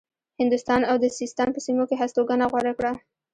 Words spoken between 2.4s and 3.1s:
غوره کړه.